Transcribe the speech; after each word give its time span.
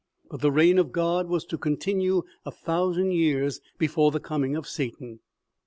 But 0.31 0.41
the 0.41 0.51
reign 0.51 0.79
of 0.79 0.91
God 0.91 1.29
was 1.29 1.45
to 1.45 1.59
continue 1.59 2.23
a 2.43 2.49
thousand 2.49 3.11
years 3.11 3.59
before 3.77 4.09
the 4.09 4.19
coming 4.19 4.55
of 4.55 4.65
Satan. 4.67 5.19